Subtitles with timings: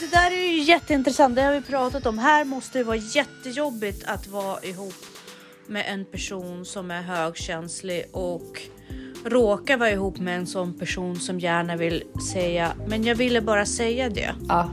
[0.00, 1.36] Det där är ju jätteintressant.
[1.36, 2.18] Det har vi pratat om.
[2.18, 4.94] Här måste det vara jättejobbigt att vara ihop
[5.66, 8.62] med en person som är högkänslig och
[9.24, 13.66] råkar vara ihop med en sån person som gärna vill säga men jag ville bara
[13.66, 14.34] säga det.
[14.48, 14.70] Ja.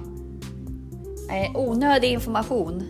[1.32, 2.84] Eh, onödig information.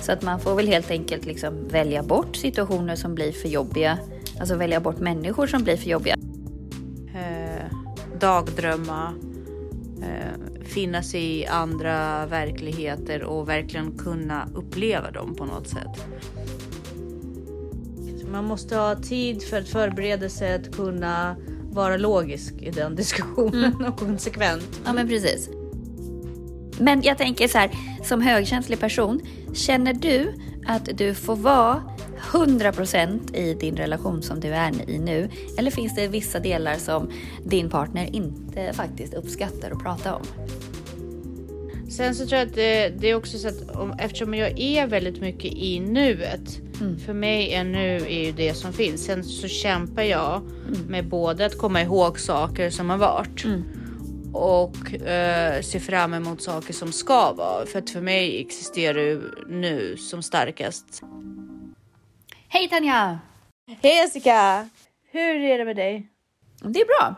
[0.00, 3.98] Så att man får väl helt enkelt liksom välja bort situationer som blir för jobbiga.
[4.40, 6.16] Alltså välja bort människor som blir för jobbiga.
[7.14, 7.76] Eh,
[8.20, 9.14] dagdrömma,
[10.72, 16.06] eh, finnas i andra verkligheter och verkligen kunna uppleva dem på något sätt.
[18.32, 21.36] Man måste ha tid för att förbereda sig att kunna
[21.70, 24.80] vara logisk i den diskussionen och konsekvent.
[24.84, 25.48] Ja, men precis.
[26.78, 27.70] Men jag tänker så här,
[28.02, 29.20] som högkänslig person,
[29.54, 30.34] känner du
[30.66, 31.82] att du får vara
[32.32, 35.28] 100% i din relation som du är i nu?
[35.58, 37.10] Eller finns det vissa delar som
[37.44, 40.22] din partner inte faktiskt uppskattar att prata om?
[41.90, 44.86] Sen så tror jag att det, det är också så att om, eftersom jag är
[44.86, 46.60] väldigt mycket i nuet.
[47.06, 49.04] För mig är nu är ju det som finns.
[49.04, 50.42] Sen så kämpar jag
[50.88, 53.44] med både att komma ihåg saker som har varit.
[54.32, 57.66] Och eh, se fram emot saker som ska vara.
[57.66, 61.02] För att för mig existerar ju nu som starkast.
[62.48, 63.18] Hej Tanja!
[63.82, 64.68] Hej Jessica!
[65.10, 66.08] Hur är det med dig?
[66.60, 67.14] Det är bra.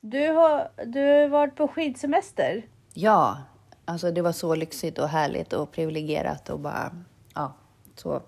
[0.00, 2.66] Du har, du har varit på skidsemester.
[2.94, 3.38] Ja,
[3.84, 6.92] alltså det var så lyxigt och härligt och privilegierat och bara,
[7.34, 7.52] ja,
[7.94, 8.22] så.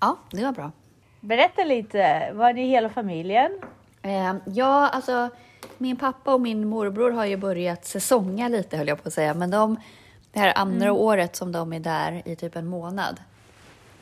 [0.00, 0.72] Ja, det var bra.
[1.20, 2.32] Berätta lite.
[2.34, 3.60] Var ni hela familjen?
[4.02, 5.30] Eh, ja, alltså
[5.78, 9.34] min pappa och min morbror har ju börjat säsonga lite höll jag på att säga,
[9.34, 9.76] men de,
[10.32, 13.20] det här andra året som de är där i typ en månad.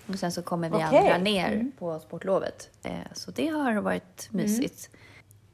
[0.08, 0.98] Och sen så kommer vi Okej.
[0.98, 2.70] andra ner på sportlovet.
[2.82, 4.90] Eh, så det har varit mysigt.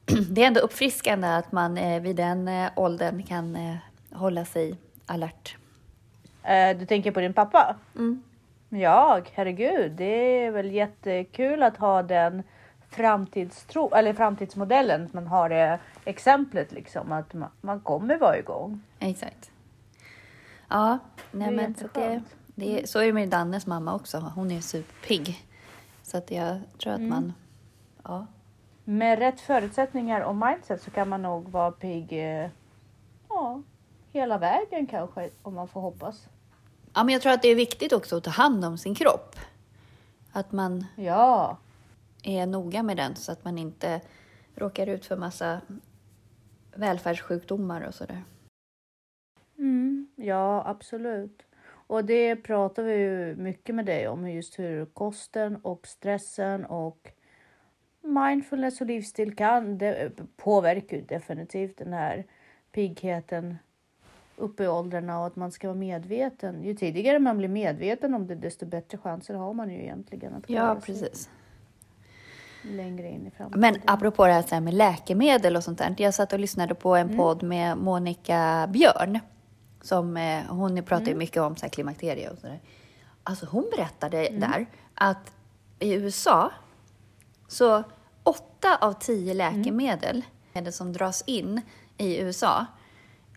[0.29, 3.77] Det är ändå uppfriskande att man eh, vid den eh, åldern kan
[4.11, 4.75] hålla sig
[5.05, 5.55] alert.
[6.79, 7.75] Du tänker på din pappa?
[7.95, 8.23] Mm.
[8.69, 9.91] Ja, herregud.
[9.91, 12.43] Det är väl jättekul att ha den
[12.95, 15.05] framtidstro eller framtidsmodellen.
[15.05, 18.81] Att man har det exemplet liksom att man, man kommer vara igång.
[18.99, 19.51] Exakt.
[20.67, 20.97] Ja,
[21.31, 22.21] nej Det men så, det,
[22.55, 24.31] det, är- så är det med Dannes mamma också.
[24.35, 25.45] Hon är superpigg.
[26.03, 27.33] Så att jag tror att man...
[28.03, 28.25] Ja.
[28.83, 32.13] Med rätt förutsättningar och mindset så kan man nog vara pigg.
[32.13, 32.49] Eh,
[33.29, 33.61] ja,
[34.11, 36.27] hela vägen kanske om man får hoppas.
[36.93, 39.35] ja, men jag tror att det är viktigt också att ta hand om sin kropp.
[40.31, 41.57] Att man Ja,
[42.25, 44.01] är noga med den så att man inte
[44.55, 45.61] råkar ut för massa
[46.75, 48.23] välfärdssjukdomar och sådär.
[49.57, 51.43] mm, ja absolut.
[51.87, 57.11] Och det pratar vi ju mycket med dig om just hur kosten och stressen och
[58.01, 62.25] mindfulness och livsstil kan det påverkar ju definitivt den här
[62.71, 63.57] piggheten
[64.37, 66.63] uppe i åldrarna och att man ska vara medveten.
[66.63, 70.49] Ju tidigare man blir medveten om det desto bättre chanser har man ju egentligen att
[70.49, 71.29] Ja, klara sig precis.
[72.65, 73.61] Längre in i framtiden.
[73.61, 75.95] Men apropå det här så här med läkemedel och sånt där.
[75.97, 79.19] Jag satt och lyssnade på en podd med Monica Björn.
[79.81, 82.61] Som, eh, hon pratar ju mycket om så här klimakterie och sådär.
[83.23, 85.33] Alltså hon berättade där att
[85.79, 86.51] i USA
[87.47, 87.83] så
[88.23, 90.21] åtta av tio läkemedel
[90.53, 90.71] mm.
[90.71, 91.61] som dras in
[91.97, 92.65] i USA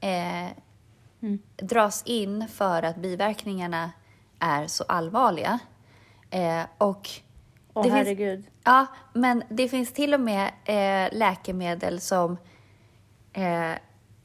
[0.00, 0.49] eh,
[1.56, 3.91] dras in för att biverkningarna
[4.39, 5.59] är så allvarliga.
[6.31, 7.10] Eh, och
[7.78, 8.44] Åh finns- herregud.
[8.65, 12.37] Ja, men det finns till och med eh, läkemedel som
[13.33, 13.72] eh,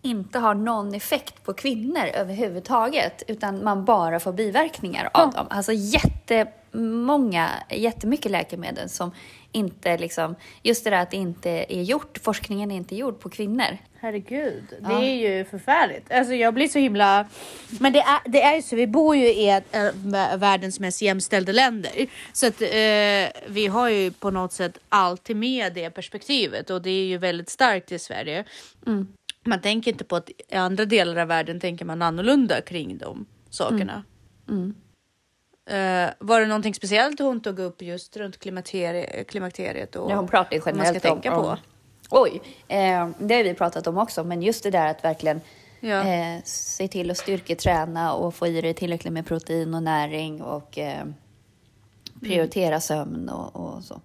[0.02, 5.48] inte har någon effekt på kvinnor överhuvudtaget, utan man bara får biverkningar av dem.
[5.50, 9.12] Alltså jättemånga, jättemycket läkemedel som
[9.54, 13.30] inte liksom, just det där att det inte är gjort, forskningen är inte gjord på
[13.30, 13.78] kvinnor.
[14.00, 15.02] Herregud, det Ja.
[15.04, 16.12] är ju förfärligt.
[16.12, 17.28] Alltså jag blir så himla...
[17.80, 21.02] Men det är, det är ju så, vi bor ju i ett, äh, världens mest
[21.02, 21.92] jämställda länder.
[22.34, 26.90] Så att eh, vi har ju på något sätt alltid med det perspektivet och det
[26.90, 28.44] är ju väldigt starkt i Sverige.
[29.46, 33.26] Man tänker inte på att i andra delar av världen tänker man annorlunda kring de
[33.50, 34.04] sakerna.
[35.66, 39.96] Eh, var det någonting speciellt hon tog upp just runt klimakterie, klimakteriet?
[39.96, 41.48] Och Ja, hon ju vad man ska generellt om, tänka på?
[41.48, 41.58] om...
[42.10, 45.42] Oj, eh, det har vi pratat om också, men just det där att verkligen
[45.80, 46.04] Ja.
[46.04, 50.78] eh, se till att styrketräna och få i dig tillräckligt med protein och näring och
[50.78, 51.06] eh,
[52.22, 54.02] prioritera sömn och, och så.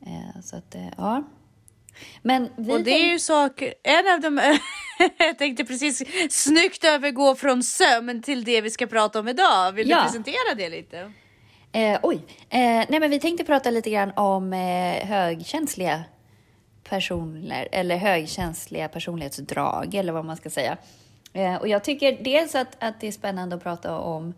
[0.00, 1.22] Eh, så att, eh, ja.
[2.22, 4.40] Men vi Och det är ju saker, en av dem,
[5.18, 9.72] jag tänkte precis snyggt övergå från sömn till det vi ska prata om idag.
[9.72, 9.96] Vill Ja.
[9.96, 11.12] du presentera det lite?
[11.72, 12.16] Eh, oj.
[12.50, 12.58] Eh,
[12.88, 16.04] nej, men vi tänkte prata lite grann om eh, högkänsliga
[16.88, 20.76] personer eller högkänsliga personlighetsdrag eller vad man ska säga.
[21.32, 24.34] Eh, och jag tycker dels att, att det är spännande att prata om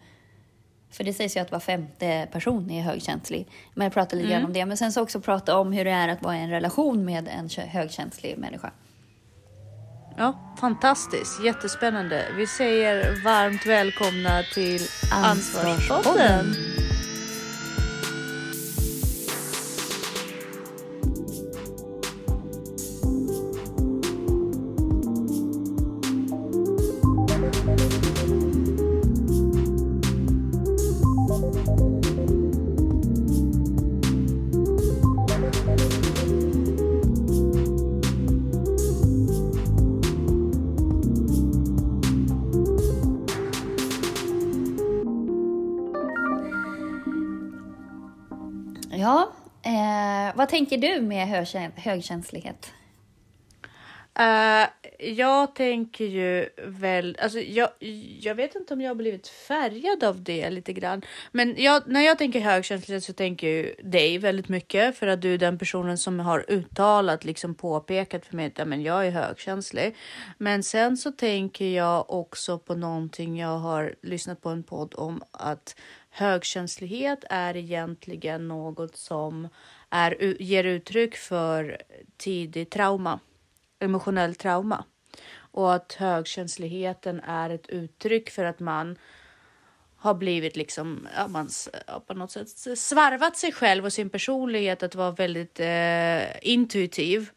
[0.90, 3.48] för det sägs ju att var femte person är högkänslig.
[3.74, 4.66] Men jag pratar lite grann om det.
[4.66, 7.28] Men sen så också prata om hur det är att vara i en relation med
[7.28, 8.70] en högkänslig människa.
[10.16, 11.44] Ja, fantastiskt.
[11.44, 12.24] Jättespännande.
[12.36, 14.80] Vi säger varmt välkomna till
[15.12, 15.70] Ansvarspodden.
[15.70, 16.99] Ansvarspodden.
[50.50, 51.28] Tänker du med
[51.76, 52.72] högkänslighet?
[54.20, 54.68] Uh,
[54.98, 57.68] jag tänker ju väl, alltså jag,
[58.20, 61.02] jag vet inte om jag har blivit färgad av det lite grann.
[61.32, 65.22] Men jag, när jag tänker högkänslighet så tänker jag ju dig väldigt mycket för att
[65.22, 69.06] du är den personen som har uttalat, liksom påpekat för mig att ja, men jag
[69.06, 69.96] är högkänslig.
[70.38, 75.22] Men sen så tänker jag också på någonting jag har lyssnat på en podd om
[75.30, 75.76] att
[76.10, 79.48] högkänslighet är egentligen något som
[79.90, 81.82] är, ger uttryck för
[82.16, 83.20] tidig trauma
[83.80, 84.84] emotionell trauma.
[85.52, 88.98] Och att högkänsligheten är ett uttryck för att man
[89.96, 91.48] har blivit liksom ja, man,
[92.06, 97.30] på något sätt svarvat sig själv och sin personlighet att vara väldigt eh, intuitiv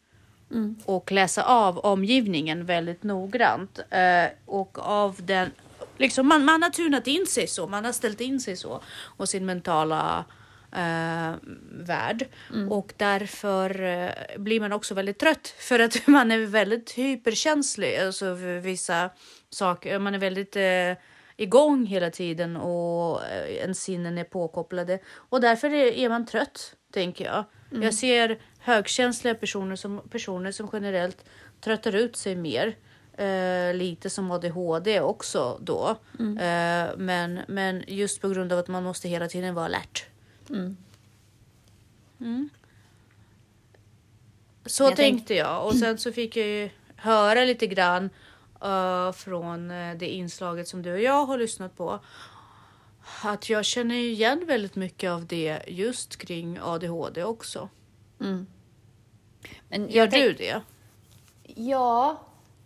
[0.84, 3.78] och läsa av omgivningen väldigt noggrant.
[3.90, 5.50] Eh, och av den
[5.96, 9.28] liksom man, man har tunat in sig så, man har ställt in sig så och
[9.28, 10.24] sin mentala
[10.74, 11.34] eh,
[11.70, 12.26] värld
[12.70, 18.24] och därför eh, blir man också väldigt trött för att man är väldigt hyperkänslig, alltså
[18.24, 19.10] för vissa
[19.50, 19.98] saker.
[19.98, 21.04] Man är väldigt eh,
[21.36, 27.24] igång hela tiden och eh, ens sinnen är påkopplade och därför är, man trött, tänker
[27.24, 27.44] jag.
[27.82, 31.24] Jag ser högkänsliga personer som personer som generellt
[31.60, 32.76] tröttar ut sig mer.
[33.18, 35.96] Eh, lite som ADHD också då.
[36.40, 40.06] Eh, men, men just på grund av att man måste hela tiden vara alert.
[40.50, 40.76] Mm.
[44.66, 48.10] Så Jag tänkte jag och sen så fick jag ju höra lite grann
[48.62, 52.00] eh, från eh, det inslaget som du och jag har lyssnat på.
[53.22, 57.68] Att jag känner igen väldigt mycket av det just kring ADHD också.
[59.68, 60.60] Men Gör du det?
[61.44, 62.22] Ja,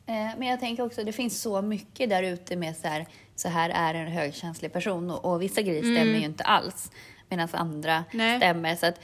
[0.06, 3.48] eh, men jag tänker också det finns så mycket där ute med så här, så
[3.48, 6.90] här är en högkänslig person och, och vissa grejer stämmer ju inte alls
[7.28, 8.04] medan andra Mm.
[8.12, 8.36] Nej.
[8.38, 8.76] stämmer.
[8.76, 9.00] Så att,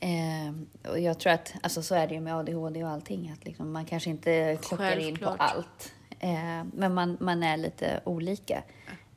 [0.00, 3.44] eh, och jag tror att alltså, så är det ju med ADHD och allting, att
[3.44, 5.36] liksom, man kanske inte klockar in på Självklart.
[5.38, 5.92] allt.
[6.20, 8.62] Eh, men man, man är lite olika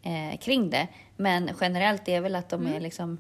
[0.02, 0.88] eh, kring det.
[1.18, 2.74] Men generellt är väl att de Mm.
[2.76, 3.18] är liksom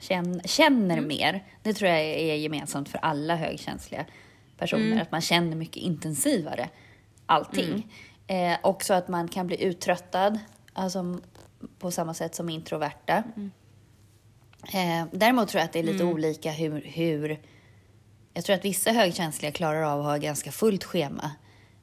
[0.00, 1.44] känn, känner mer.
[1.62, 4.04] Det tror jag är gemensamt för alla högkänsliga
[4.58, 4.86] personer.
[4.86, 5.00] Mm.
[5.02, 6.68] Att man känner mycket intensivare
[7.26, 7.92] allting.
[8.26, 10.38] Eh, också att man kan bli uttröttad,
[10.72, 11.18] alltså
[11.78, 13.22] på samma sätt som introverta.
[14.72, 17.40] Eh, däremot tror jag att det är lite olika hur, hur...
[18.34, 21.30] Jag tror att vissa högkänsliga klarar av att ha ganska fullt schema.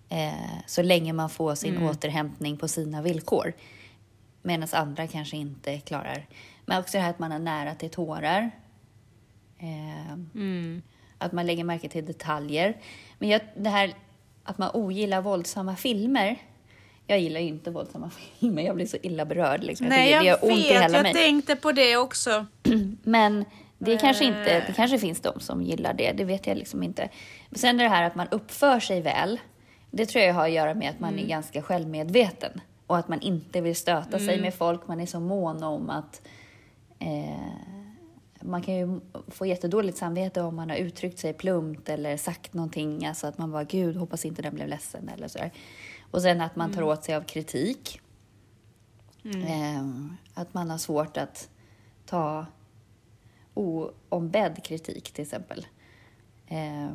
[0.10, 3.54] Eh, så länge man får sin återhämtning på sina villkor.
[4.42, 6.26] Medan andra kanske inte klarar.
[6.66, 8.52] Men också det här att man är nära till tårar.
[9.60, 10.18] Eh,
[11.18, 12.78] Att man lägger märke till detaljer.
[13.20, 13.94] Men jag, det här
[14.44, 16.38] att man ogillar våldsamma filmer.
[17.08, 18.10] Jag gillar ju inte våldsamma
[18.40, 18.62] filmer.
[18.64, 19.64] Jag blir så illa berörd.
[19.64, 19.88] Liksom.
[19.88, 20.84] Nej, tycker jag det gör ont i vet.
[20.84, 21.14] hela Jag mig.
[21.14, 22.46] tänkte på det också.
[23.04, 23.46] Men
[23.78, 27.10] det kanske inte, det kanske finns de som gillar det, det vet jag liksom inte.
[27.50, 29.40] Men sen är det här att man uppför sig väl,
[29.92, 32.62] det tror jag har att göra med att man är ganska självmedveten.
[32.88, 36.22] Och att man inte vill stöta sig med folk, man är så mån om att
[37.00, 37.40] eh,
[38.42, 43.06] man kan ju få jättedåligt samvete om man har uttryckt sig plumpt eller sagt någonting,
[43.06, 45.52] alltså att man bara gud, hoppas inte den blev ledsen eller sådär.
[46.12, 48.02] Och sen att man tar åt sig av kritik.
[49.24, 49.86] Eh,
[50.34, 51.50] att man har svårt att
[52.06, 52.46] ta
[53.54, 55.68] oombedd kritik till exempel.
[56.48, 56.90] Eh,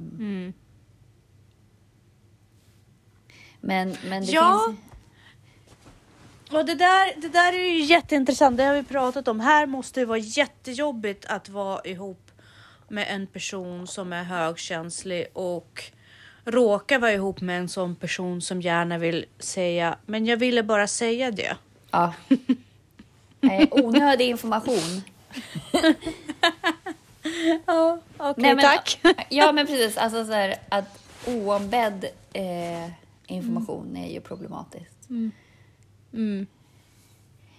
[3.60, 4.64] Men, men det Ja.
[4.68, 4.78] finns...
[6.52, 8.56] Och det där, det där är ju jätteintressant.
[8.56, 9.40] Det har vi pratat om.
[9.40, 12.30] Här måste det vara jättejobbigt att vara ihop
[12.88, 15.82] med en person som är högkänslig och
[16.44, 20.86] råka vara ihop med en sån person som gärna vill säga, men jag ville bara
[20.86, 21.56] säga det.
[21.90, 22.12] Ja.
[23.40, 25.02] Nej, onödig information.
[27.66, 29.00] Ja, Okej, men- tack.
[29.28, 29.96] Ja, men precis.
[29.96, 32.90] Alltså så här, att oombedd eh,
[33.26, 35.08] information är ju problematiskt.
[36.12, 36.46] Mm.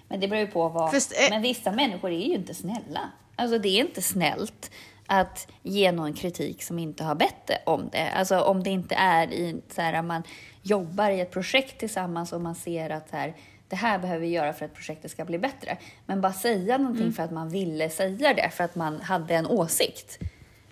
[0.07, 0.91] Men det beror ju på vad...
[0.91, 3.11] Fast, eh, Men vissa människor är ju inte snälla.
[3.35, 4.71] Alltså det är inte snällt
[5.19, 8.09] att ge någon kritik som inte har bett om det.
[8.11, 10.23] Alltså om det inte är i så här, man
[10.61, 13.33] jobbar i ett projekt tillsammans och man ser att här,
[13.67, 15.77] det här behöver vi göra för att projektet ska bli bättre.
[16.05, 17.13] Men bara säga någonting Mm.
[17.13, 20.19] för att man ville säga det, för att man hade en åsikt.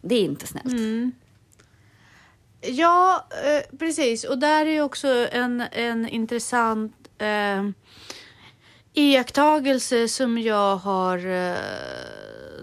[0.01, 0.65] Det är inte snällt.
[0.65, 1.11] Mm.
[2.61, 4.23] Ja, eh, precis.
[4.23, 7.69] Och där är ju också en, en intressant eh,
[8.93, 11.55] iakttagelse som jag har eh,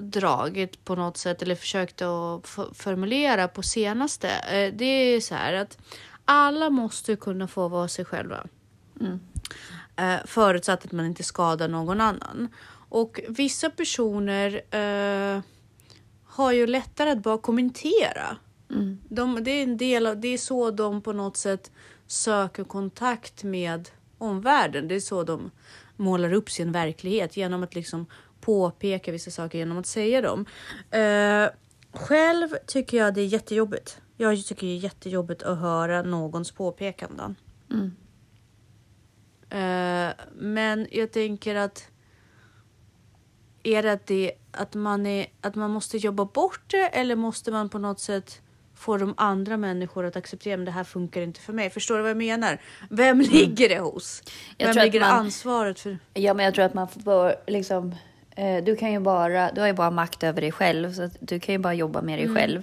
[0.00, 4.28] dragit på något sätt eller försökt att formulera på senaste.
[4.28, 5.78] Eh, det är så här att
[6.24, 8.46] alla måste kunna få vara sig själva.
[9.96, 12.48] Eh, förutsatt att man inte skadar någon annan.
[12.88, 15.42] Och vissa personer eh,
[16.24, 18.36] har ju lättare att bara kommentera.
[19.08, 21.70] De, det är en del av, det är så de på något sätt
[22.06, 23.88] söker kontakt med
[24.18, 24.88] omvärlden.
[24.88, 25.50] Det är så de
[25.96, 28.06] målar upp sin verklighet genom att liksom
[28.48, 30.46] påpeka vissa saker genom att säga dem.
[30.90, 31.48] Eh,
[31.92, 34.00] själv tycker jag det är jättejobbigt.
[34.16, 37.36] Jag tycker det är jättejobbigt att höra någons påpekanden.
[39.50, 41.90] Eh, men jag tänker att
[43.62, 47.50] är det att, det att, man är, att man måste jobba bort det eller måste
[47.50, 48.42] man på något sätt
[48.74, 51.70] få de andra människor att acceptera att det här funkar inte för mig?
[51.70, 52.60] Förstår du vad jag menar?
[52.90, 54.22] Vem ligger det hos?
[54.22, 54.32] Mm.
[54.56, 55.98] Jag Vem ligger man- ansvaret för?
[56.14, 57.94] Ja, men jag tror att man får liksom...
[58.38, 61.40] Eh, du, kan ju bara, du har ju bara makt över dig själv, så du
[61.40, 62.36] kan ju bara jobba med dig Mm.
[62.36, 62.62] själv.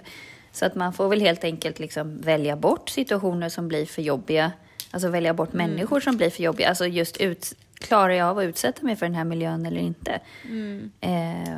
[0.52, 4.52] Så att man får väl helt enkelt liksom välja bort situationer som blir för jobbiga.
[4.92, 5.70] Alltså välja bort Mm.
[5.70, 6.70] människor som blir för jobbiga.
[6.70, 10.20] Alltså just ut, klarar jag av att utsätta mig för den här miljön eller inte?
[10.50, 10.92] Mm.
[11.02, 11.58] Eh,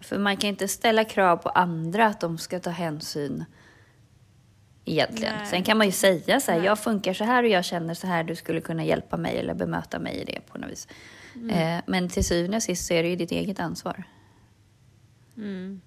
[0.00, 3.44] för man kan inte ställa krav på andra att de ska ta hänsyn
[4.84, 5.34] egentligen.
[5.38, 5.46] Nej.
[5.46, 6.66] Sen kan man ju säga så här, Nej.
[6.66, 9.54] jag funkar så här och jag känner så här, du skulle kunna hjälpa mig eller
[9.54, 10.88] bemöta mig i det på något vis.
[11.42, 11.50] Mm.
[11.50, 14.04] Eh, men till syvende och sist så är det ju ditt eget ansvar.
[15.36, 15.80] Mm.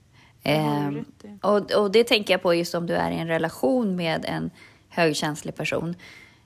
[0.43, 1.03] Eh, i.
[1.41, 4.51] och, och det tänker jag på just om du är i en relation med en
[4.89, 5.95] högkänslig person.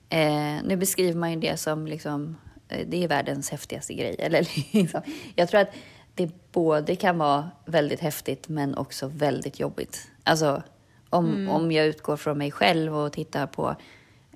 [0.10, 2.38] Eh, nu beskriver man ju det som liksom,
[2.70, 4.16] eh, det är världens häftigaste grej.
[4.20, 5.02] Eller liksom.
[5.36, 5.72] Jag tror att
[6.16, 10.08] det både kan vara väldigt häftigt men också väldigt jobbigt.
[10.24, 10.64] Alltså
[11.10, 13.76] om, om jag utgår från mig själv och tittar på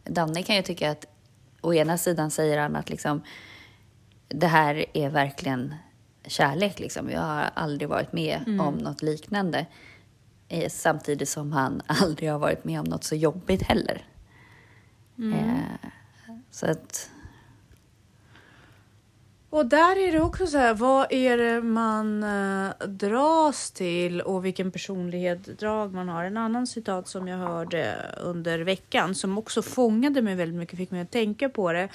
[0.04, 1.06] Danne kan ju tycka att
[1.62, 3.22] å ena sidan säger han att liksom,
[4.30, 5.76] det här är verkligen
[6.26, 6.80] kärlek.
[6.80, 7.10] Liksom.
[7.10, 9.66] Jag har aldrig varit med om något liknande.
[10.48, 14.06] Eh, Samtidigt som han aldrig har varit med om något så jobbigt heller.
[15.34, 15.90] Eh,
[16.52, 17.10] så att,
[19.50, 24.46] Och där är det också så här, vad är det man eh, dras till och
[24.46, 26.24] vilken personlighetsdrag man har.
[26.24, 30.92] En annan citat som jag hörde under veckan som också fångade mig väldigt mycket, fick
[30.92, 31.90] mig att tänka på det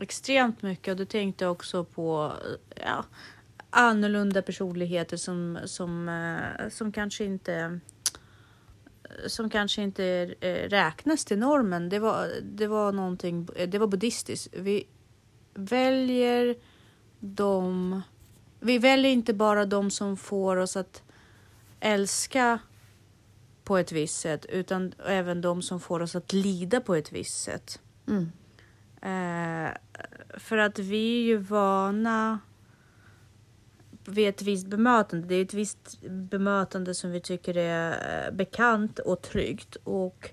[0.00, 2.32] extremt mycket och då tänkte jag också på
[2.76, 3.04] eh, ja,
[3.70, 7.80] annorlunda personligheter som, som, eh, som kanske inte
[9.26, 11.88] som kanske inte eh, räknas till normen.
[11.88, 14.54] Det var, det var någonting, det var buddhistiskt.
[14.56, 14.86] Vi
[15.54, 16.56] väljer
[17.20, 18.02] de...
[18.60, 21.02] Vi väljer inte bara de som får oss att
[21.80, 22.58] älska
[23.64, 27.42] på ett visst sätt utan även de som får oss att lida på ett visst
[27.42, 27.80] sätt.
[28.08, 28.32] mm,
[29.02, 29.70] Eh,
[30.38, 32.38] för att vi är ju vana
[34.04, 35.26] vid ett visst bemötande.
[35.26, 39.76] Det är ett visst bemötande som vi tycker är eh, bekant och tryggt.
[39.84, 40.30] Och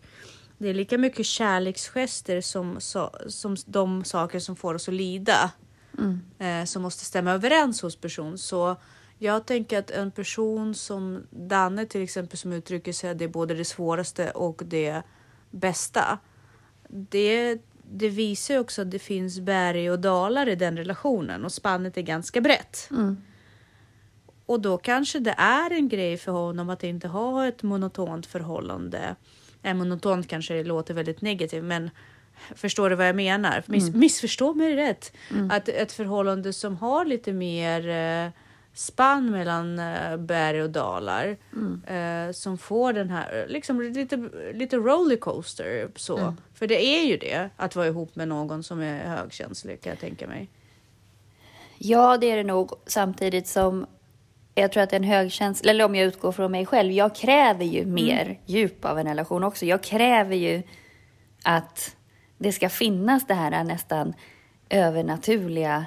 [0.57, 2.79] det är lika mycket kärleksgester som,
[3.27, 5.51] som de saker som får oss att lida.
[5.97, 8.38] mm, Eh, som måste stämma överens hos person.
[8.38, 8.75] Så
[9.17, 13.53] jag tänker att en person som Danne till exempel som uttrycker sig det är både
[13.53, 15.01] det svåraste och det
[15.51, 16.19] bästa.
[16.88, 17.61] Det,
[17.91, 21.98] det visar ju också att det finns berg och dalar i den relationen och spannet
[21.98, 22.88] är ganska brett.
[22.91, 23.17] mm,
[24.46, 29.15] Och då kanske det är en grej för honom att inte ha ett monotont förhållande.
[29.63, 31.89] Eh, monotont kanske låter väldigt negativt, men
[32.55, 33.63] förstår du vad jag menar?
[33.65, 35.13] Miss, Missförstå mig rätt.
[35.51, 38.31] Att ett förhållande som har lite mer eh,
[38.74, 41.38] spann mellan eh, berg och dalar.
[41.88, 46.17] Eh, som får den här, liksom lite, lite rollercoaster så.
[46.59, 49.99] För det är ju det, att vara ihop med någon som är högkänslig kan jag
[49.99, 50.47] tänka mig.
[51.77, 52.71] Ja, det är det nog.
[52.85, 53.85] Samtidigt som
[54.55, 57.85] jag tror att en högkänsla, eller om jag utgår från mig själv, jag kräver ju
[57.85, 59.65] mer djup av en relation också.
[59.65, 60.63] Jag kräver ju
[61.43, 61.95] att
[62.37, 64.13] det ska finnas det här nästan
[64.69, 65.85] övernaturliga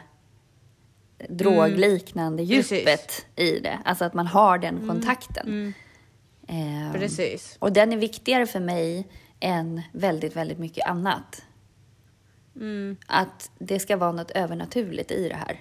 [1.28, 2.72] drogliknande Precis.
[2.72, 3.78] djupet i det.
[3.84, 5.74] Alltså att man har den kontakten.
[6.48, 7.56] Ehm, Precis.
[7.58, 9.06] Och den är viktigare för mig
[9.42, 11.44] än väldigt, väldigt mycket annat.
[12.56, 12.96] Mm.
[13.06, 15.60] Att det ska vara något övernaturligt i det här.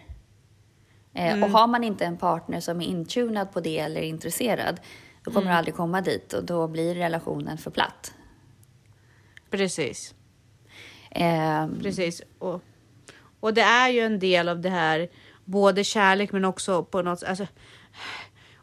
[1.13, 1.43] Eh, Mm.
[1.43, 4.79] Och har man inte en partner som är intunad på det eller är intresserad,
[5.23, 5.51] då kommer Mm.
[5.51, 8.13] det aldrig komma dit och då blir relationen för platt.
[9.49, 10.15] Precis.
[11.11, 12.21] Ehm, Precis.
[12.39, 12.61] Och,
[13.39, 15.09] och det är ju en del av det här,
[15.45, 17.47] både kärlek men också på något alltså,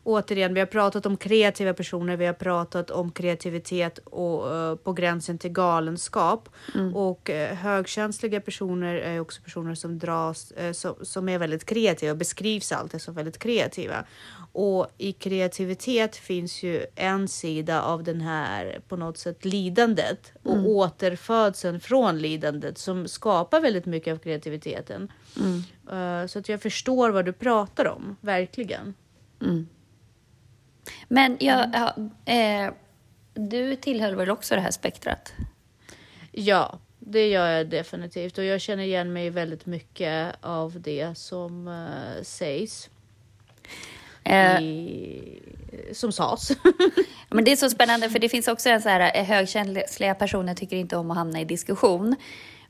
[0.08, 4.92] Återigen, vi har pratat om kreativa personer, vi har pratat om kreativitet och eh, på
[4.92, 6.48] gränsen till galenskap.
[6.94, 12.12] Och eh, högkänsliga personer är också personer som dras, eh, som, som är väldigt kreativa
[12.12, 14.04] och beskrivs alltid som väldigt kreativa.
[14.52, 20.68] Och i kreativitet finns ju en sida av den här på något sätt lidandet och
[20.68, 25.12] återfödseln från lidandet som skapar väldigt mycket av kreativiteten.
[25.90, 28.94] Eh, så att jag förstår vad du pratar om, verkligen.
[31.08, 32.10] Men jag, Mm.
[32.24, 32.72] ja, eh,
[33.34, 35.32] du tillhör väl också det här spektrat?
[36.32, 41.68] Ja, det gör jag definitivt och jag känner igen mig väldigt mycket av det som
[41.68, 42.90] uh, sägs.
[44.24, 45.42] Eh, I,
[45.92, 46.50] som sades.
[47.28, 50.54] Men det är så spännande för det finns också en så här eh, högkänsliga personer
[50.54, 52.16] tycker inte om att hamna i diskussion.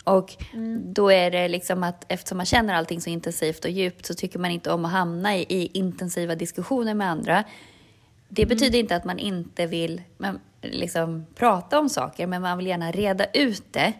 [0.04, 0.36] Och
[0.84, 4.38] då är det liksom att eftersom man känner allting så intensivt och djupt så tycker
[4.38, 7.44] man inte om att hamna i, i intensiva diskussioner med andra.
[8.28, 12.66] Det betyder inte att man inte vill men, liksom, prata om saker, men man vill
[12.66, 13.92] gärna reda ut det.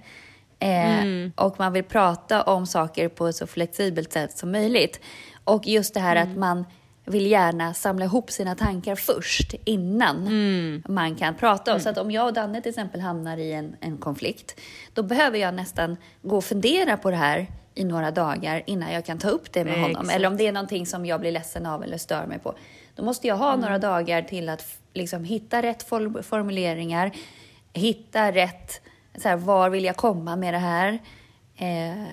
[0.59, 5.01] Eh, Och man vill prata om saker på ett så flexibelt sätt som möjligt.
[5.45, 6.65] Och just det här att man
[7.05, 11.75] vill gärna samla ihop sina tankar först innan man kan prata.
[11.75, 11.81] om.
[11.81, 14.61] Så att om jag och Danne till exempel hamnar i en, en konflikt,
[14.95, 19.05] då behöver jag nästan gå och fundera på det här i några dagar innan jag
[19.05, 19.91] kan ta upp det med honom.
[19.91, 20.13] Exakt.
[20.17, 22.55] Eller om det är någonting som jag blir ledsen av eller stör mig på.
[22.99, 24.65] Då måste jag ha några dagar till att
[24.95, 27.11] liksom, hitta rätt form- formuleringar,
[27.73, 28.81] hitta rätt,
[29.19, 30.99] så här, var vill jag komma med det här?
[31.57, 32.05] Eh,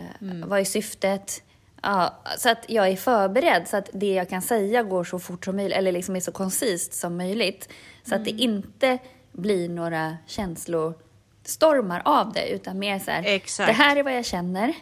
[0.45, 1.43] Vad är syftet?
[1.81, 5.45] Ja, så att jag är förberedd så att det jag kan säga går så fort
[5.45, 7.69] som möjligt, eller liksom är så koncist som möjligt.
[8.03, 8.97] Så att det inte
[9.31, 13.67] blir några känslostormar av det, utan mer så här, Exakt.
[13.67, 14.73] det här är vad jag känner,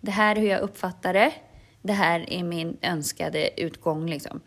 [0.00, 1.32] det här är hur jag uppfattar det,
[1.82, 4.40] det här är min önskade utgång liksom.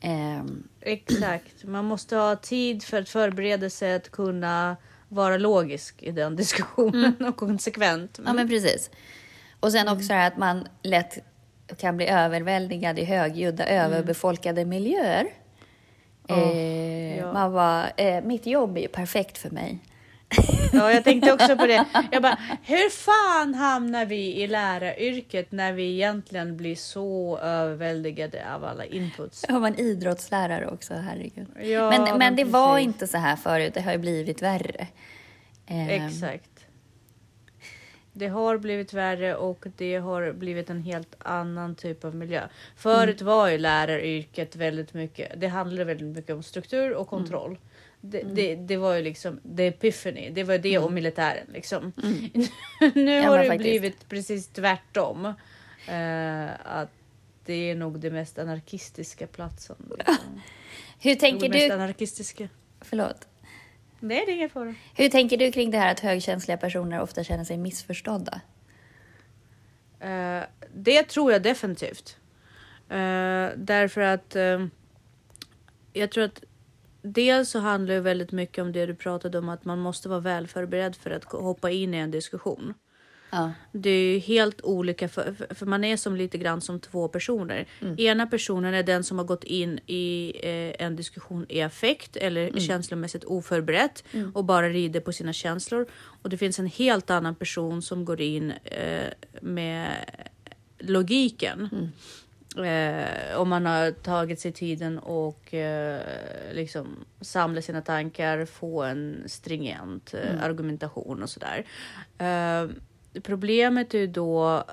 [0.00, 1.64] Ehm, Exakt.
[1.64, 4.76] Man måste ha tid för att förbereda sig att kunna
[5.08, 8.20] vara logisk i den diskussionen och konsekvent.
[8.24, 8.90] Ja, men precis.
[9.60, 11.18] Och sen också här att man lätt
[11.78, 15.26] kan bli överväldigad i högljudda, överbefolkade miljöer.
[16.28, 17.32] eh, ja.
[17.32, 19.78] Man bara, eh, mitt jobb är ju perfekt för mig.
[20.72, 21.84] Ja, jag tänkte också på det.
[22.10, 28.64] Jag bara, hur fan hamnar vi i läraryrket när vi egentligen blir så överväldigade av
[28.64, 29.44] alla inputs?
[29.48, 31.46] Jag var en idrottslärare också, herregud.
[31.62, 32.86] Ja, men, men men det var precis.
[32.86, 34.86] inte så här förut, det har ju blivit värre.
[35.66, 36.50] Ehm, Exakt.
[38.12, 42.42] Det har blivit värre och det har blivit en helt annan typ av miljö.
[42.76, 45.40] Förut var ju läraryrket väldigt mycket.
[45.40, 47.58] Det handlade väldigt mycket om struktur och kontroll.
[48.10, 50.30] Det, det, det var ju liksom the epiphany.
[50.30, 51.92] Det var det och militären liksom.
[52.94, 53.60] nu Ja, har det faktiskt.
[53.62, 55.24] blivit precis tvärtom.
[55.88, 56.90] Eh, att
[57.44, 59.76] det är nog det mest anarkistiska platsen.
[59.98, 60.40] Liksom.
[61.00, 61.74] Hur Det tänker mest du...
[61.74, 62.48] anarkistiska.
[62.80, 63.28] Förlåt.
[64.00, 64.74] Nej, det är ingen fara.
[64.94, 68.40] Hur tänker du kring det här att högkänsliga personer ofta känner sig missförstådda?
[70.00, 70.42] Eh,
[70.74, 72.16] det tror jag definitivt.
[72.88, 74.36] Eh, därför att
[75.92, 76.44] jag tror att
[77.06, 80.20] dels så handlar det väldigt mycket om det du pratade om att man måste vara
[80.20, 82.74] väl förberedd för att hoppa in i en diskussion.
[83.30, 83.52] Ja.
[83.72, 87.66] Det är ju helt olika för, för- man är som lite grann som två personer.
[87.98, 92.60] Ena personen är den som har gått in i eh, en diskussion i affekt eller
[92.60, 95.86] känslomässigt oförberett och bara rider på sina känslor.
[96.22, 99.04] Och det finns en helt annan person som går in eh,
[99.40, 99.90] med
[100.78, 101.92] logiken.
[102.64, 106.00] Eh, om man har tagit sig tiden och eh,
[106.52, 111.64] liksom samla sina tankar, få en stringent eh, argumentation och sådär.
[112.18, 112.68] Eh,
[113.22, 114.64] problemet är ju då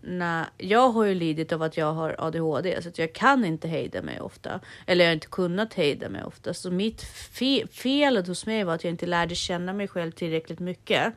[0.00, 3.68] när jag har ju lidit av att jag har ADHD så att jag kan inte
[3.68, 4.60] hejda mig ofta.
[4.86, 6.54] Eller jag har inte kunnat hejda mig ofta.
[6.54, 10.60] Så mitt fe felet hos mig var att jag inte lärde känna mig själv tillräckligt
[10.60, 11.12] mycket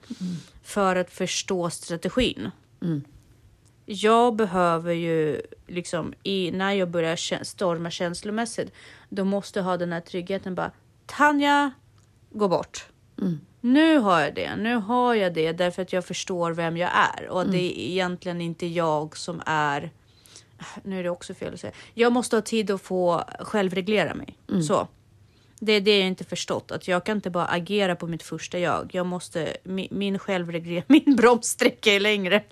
[0.64, 2.52] för att förstå strategin.
[3.90, 8.74] Jag behöver ju liksom i, när jag börjar storma känslomässigt,
[9.10, 10.72] då måste jag ha den här tryggheten bara
[11.06, 11.72] Tanja,
[12.30, 12.86] gå bort.
[13.62, 14.56] Nu har jag det.
[14.56, 18.42] Nu har jag det därför att jag förstår vem jag är och det är egentligen
[18.42, 19.92] inte jag som är.
[20.84, 21.74] Nu är det också fel att säga.
[21.94, 24.88] Jag måste ha tid att få självreglera mig så.
[25.60, 28.60] Det är det jag inte förstått, att jag kan inte bara agera på mitt första
[28.60, 28.90] jag.
[28.94, 32.44] Jag måste, min, min självreglering, min bromssträcka är längre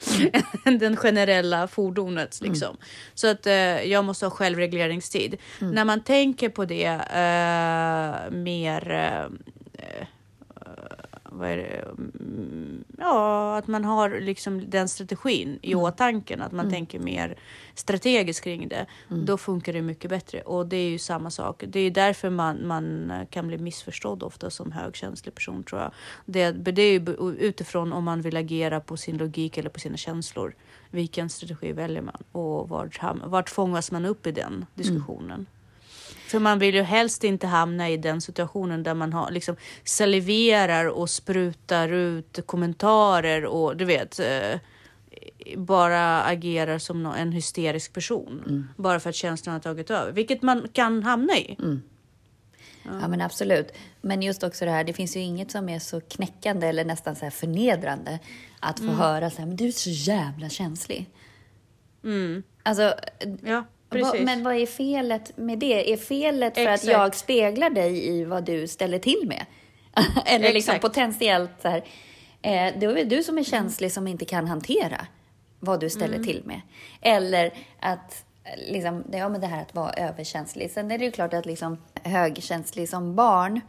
[0.65, 2.77] än den generella fordonets liksom.
[3.13, 5.37] Så att eh, jag måste ha självregleringstid.
[5.59, 10.07] När man tänker på det eh, mer eh,
[11.37, 11.85] vad är det?
[12.19, 17.35] Mm, Ja, att man har liksom den strategin i åtanken, att man tänker mer
[17.73, 18.85] strategiskt kring det.
[19.09, 21.63] Då funkar det mycket bättre och det är ju samma sak.
[21.67, 25.91] Det är därför man, man kan bli missförstådd ofta som högkänslig person tror jag.
[26.25, 29.97] Det, det är ju utifrån om man vill agera på sin logik eller på sina
[29.97, 30.55] känslor.
[30.91, 35.45] Vilken strategi väljer man och vart, vart fångas man upp i den diskussionen?
[36.27, 40.85] För man vill ju helst inte hamna i den situationen där man har, liksom, saliverar
[40.85, 44.59] och sprutar ut kommentarer och du vet, eh,
[45.57, 48.67] bara agerar som en hysterisk person.
[48.77, 51.57] Bara för att känslan har tagit över, vilket man kan hamna i.
[53.01, 53.07] Ja.
[53.07, 53.71] men absolut.
[54.01, 57.15] Men just också det här, det finns ju inget som är så knäckande eller nästan
[57.15, 58.19] så här förnedrande
[58.59, 58.91] att Mm.
[58.91, 61.09] få höra så här, men du är så jävla känslig.
[62.63, 62.93] Alltså,
[63.43, 64.21] Ja, precis.
[64.25, 65.93] men vad är felet med det?
[65.93, 66.83] Är felet för Exakt.
[66.83, 69.45] att jag speglar dig i vad du ställer till med?
[70.25, 70.81] eller liksom Exakt.
[70.81, 71.77] potentiellt så här,
[72.41, 75.07] eh, det är väl du som är känslig som inte kan hantera
[75.59, 76.27] vad du ställer Mm.
[76.27, 76.61] till med.
[77.01, 80.71] Eller att eh, liksom, det, ja, men det här att vara överkänslig.
[80.71, 83.61] Sen är det ju klart att liksom högkänslig som barn,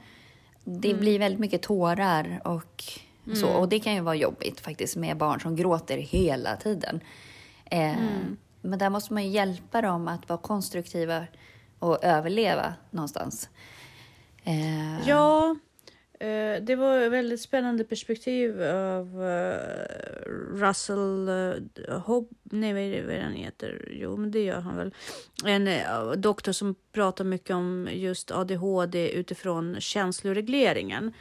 [0.65, 1.01] det Mm.
[1.01, 2.85] blir väldigt mycket tårar och
[3.41, 3.49] så.
[3.49, 7.01] Och det kan ju vara jobbigt faktiskt med barn som gråter hela tiden.
[7.71, 8.37] Eh, Mm.
[8.67, 11.27] Men där måste man ju hjälpa dem att vara konstruktiva
[11.79, 13.49] och överleva någonstans.
[14.45, 15.57] Eh, Ja,
[16.21, 19.59] eh, det var ett väldigt spännande perspektiv av eh,
[20.53, 22.29] Russell uh, Hobb...
[22.51, 23.89] Nej, vad är det vad är det han heter?
[23.91, 24.95] Jo, men det gör han väl.
[25.45, 31.13] En eh, doktor som pratar mycket om just ADHD utifrån känsloregleringen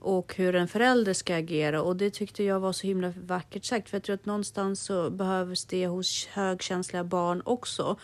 [0.00, 1.82] och hur en förälder ska agera.
[1.82, 3.90] Och det tyckte jag var så himla vackert sagt.
[3.90, 7.96] För jag tror att någonstans så behövs det hos högkänsliga barn också.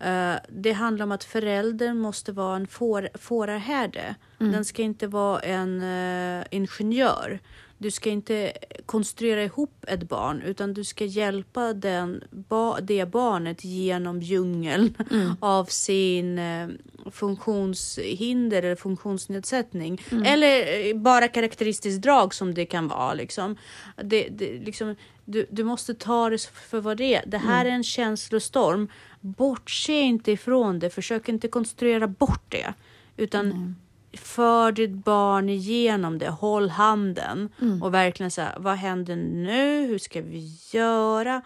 [0.00, 4.14] Eh, det handlar om att föräldern måste vara en får, fåraherde.
[4.38, 7.40] Den ska inte vara en eh, ingenjör.
[7.82, 8.52] Du ska inte
[8.86, 14.94] konstruera ihop ett barn utan du ska hjälpa den, ba, det barnet genom djungeln
[15.40, 16.68] av sin eh,
[17.10, 20.00] funktionshinder eller funktionsnedsättning.
[20.24, 23.14] Eller eh, bara karaktäristiskt drag som det kan vara.
[23.14, 23.56] Liksom.
[24.04, 27.22] Det, det, liksom, du, du måste ta det för vad det är.
[27.26, 28.88] Det här är en känslostorm.
[29.20, 30.90] Bortse inte ifrån det.
[30.90, 32.74] Försök inte konstruera bort det.
[33.16, 33.76] Utan
[34.12, 36.28] för ditt barn igenom det.
[36.28, 37.48] Håll handen
[37.82, 39.86] och verkligen säga vad händer nu?
[39.86, 41.42] Hur ska vi göra?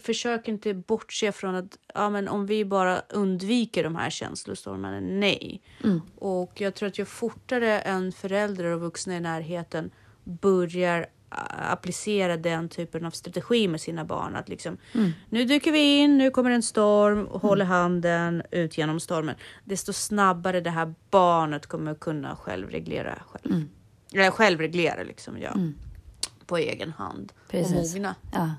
[0.00, 5.00] Försök inte bortse från att ja, men om vi bara undviker de här känslostormarna.
[5.00, 5.62] Nej.
[6.14, 9.90] Och jag tror att ju fortare en förälder och vuxna i närheten
[10.24, 11.06] börjar
[11.70, 14.36] applicera den typen av strategi med sina barn.
[14.36, 14.76] Att liksom,
[15.28, 19.34] nu dyker vi in, nu kommer en storm, håller handen ut genom stormen.
[19.64, 23.68] Desto snabbare det här barnet kommer kunna självreglera själv.
[24.14, 25.56] Eller självreglera liksom, ja.
[26.46, 27.32] På egen hand.
[27.48, 27.94] Precis.
[27.94, 28.14] Och mogna.
[28.32, 28.50] Ja.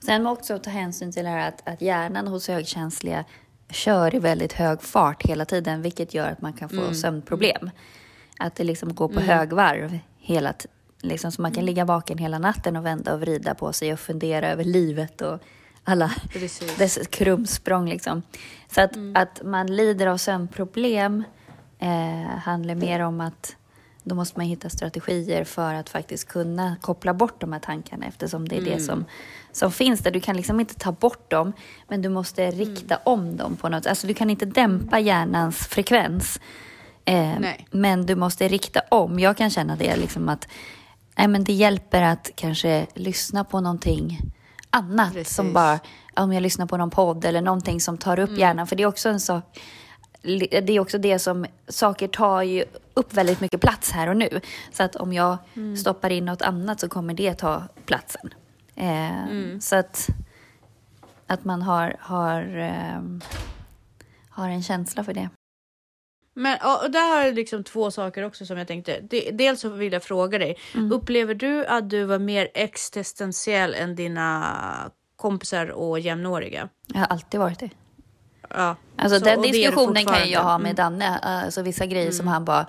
[0.00, 3.24] Sen också ta hänsyn till här att, att hjärnan hos högkänsliga
[3.70, 7.70] kör i väldigt hög fart hela tiden, vilket gör att man kan få sömnproblem.
[8.38, 10.76] Att det liksom går på högvarv hela tiden.
[11.04, 14.00] Liksom, så man kan ligga vaken hela natten och vända och vrida på sig och
[14.00, 15.38] fundera över livet och
[15.84, 16.76] alla Precis.
[16.76, 17.88] dess krumsprång.
[17.88, 18.22] Liksom.
[18.74, 21.24] Så att, att man lider av sömnproblem
[21.78, 23.56] eh, handlar mer om att
[24.04, 28.48] då måste man hitta strategier för att faktiskt kunna koppla bort de här tankarna eftersom
[28.48, 29.04] det är det som,
[29.52, 30.10] som finns där.
[30.10, 31.52] Du kan liksom inte ta bort dem,
[31.88, 36.40] men du måste rikta om dem på något Alltså du kan inte dämpa hjärnans frekvens.
[37.04, 37.32] Eh,
[37.70, 39.18] men du måste rikta om.
[39.18, 40.48] Jag kan känna det liksom att
[41.18, 44.20] nej, men det hjälper att kanske lyssna på någonting
[44.70, 45.34] annat Precis.
[45.34, 45.78] som bara,
[46.16, 48.66] om jag lyssnar på någon podd eller någonting som tar upp hjärnan.
[48.66, 49.60] För det är också en sak,
[50.22, 54.40] det är också det som, saker tar ju upp väldigt mycket plats här och nu.
[54.72, 55.36] Så att om jag
[55.80, 58.30] stoppar in något annat så kommer det ta platsen.
[58.74, 60.08] Eh, Så att,
[61.26, 63.20] att man har, har, ehm,
[64.28, 65.28] har en känsla för det.
[66.34, 69.00] Men och, där har jag liksom två saker också som jag tänkte.
[69.00, 70.56] De, dels så vill jag fråga dig.
[70.92, 74.56] Upplever du att du var mer existentiell än dina
[75.16, 76.68] kompisar och jämnåriga?
[76.86, 77.70] Jag har alltid varit det.
[78.50, 78.76] Ja.
[78.96, 81.18] Alltså Så- den diskussionen kan jag ha med Danne.
[81.18, 82.66] Alltså vissa grejer som han bara,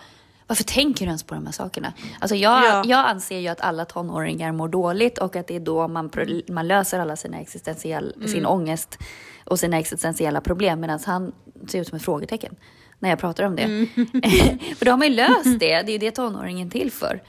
[0.47, 1.93] varför tänker du ens på de här sakerna?
[2.19, 2.83] Alltså jag, Ja.
[2.85, 6.11] jag anser ju att alla tonåringar mår dåligt och att det är då man,
[6.49, 8.97] man löser alla sina existentiell, sin ångest
[9.45, 10.79] och sina existentiella problem.
[10.79, 11.31] Medan han
[11.67, 12.55] ser ut som ett frågetecken.
[12.99, 13.61] När jag pratar om det.
[13.63, 13.87] Mm.
[14.77, 15.81] för då har man ju löst det.
[15.81, 17.21] Det är ju det tonåringen till för.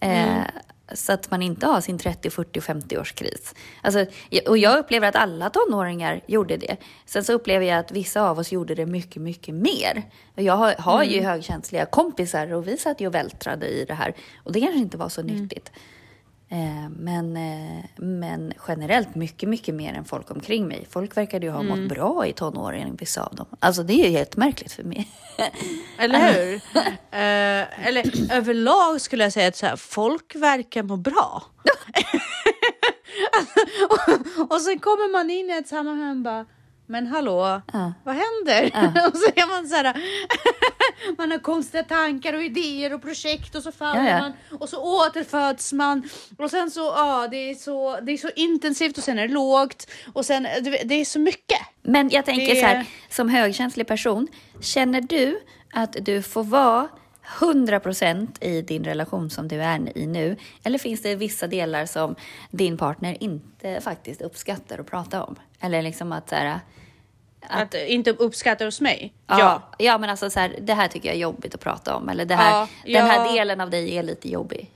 [0.00, 0.44] Eh, Mm.
[0.92, 3.54] så att man inte har sin 30, 40, 50-årskris.
[3.82, 4.06] Alltså,
[4.46, 6.76] och jag upplever att alla tonåringar gjorde det.
[7.06, 10.02] Sen så upplever jag att vissa av oss gjorde det mycket, mycket mer.
[10.36, 11.30] Och Jag har, har ju Mm.
[11.30, 14.14] högkänsliga kompisar och vi satt ju och vältrade i det här.
[14.44, 15.36] Och det kanske inte var så Mm.
[15.36, 15.72] nyttigt.
[16.50, 20.86] Eh, men, eh, men generellt mycket, mycket mer än folk omkring mig.
[20.90, 21.80] Folk verkade ju ha Mm.
[21.80, 23.46] mått bra i tonåren, vissa av dem.
[23.60, 25.08] Alltså det är ju helt märkligt för mig.
[25.98, 26.60] Eller hur?
[27.10, 31.42] Eh, eller överlag skulle jag säga att så här, folk verkar må bra.
[33.90, 36.46] och, och sen kommer man in i ett sammanhang och bara,
[36.88, 37.92] men hallå, Ja.
[38.04, 38.64] vad händer?
[39.08, 39.96] och så är man så här,
[41.18, 44.18] man har konstiga tankar och idéer och projekt och så faller Ja, ja.
[44.20, 48.30] man och så återföds man och sen så, ja, det är så, det är så
[48.36, 50.42] intensivt och sen är det lågt och sen,
[50.84, 51.58] det är så mycket.
[51.82, 54.28] Men jag tänker Det- så här, som högkänslig person,
[54.60, 55.40] känner du
[55.74, 56.88] att du får vara
[57.40, 60.36] 100% i din relation som du är i nu?
[60.64, 62.14] Eller finns det vissa delar som
[62.50, 65.36] din partner inte faktiskt uppskattar att prata om?
[65.60, 66.60] Eller liksom att så här,
[67.48, 69.12] Att inte uppskatta hos mig.
[69.26, 69.98] ja, ja.
[69.98, 72.08] men alltså så här, det här tycker jag är jobbigt att prata om.
[72.08, 73.32] Eller det här, Ja, den här ja.
[73.32, 74.70] delen av dig är lite jobbig.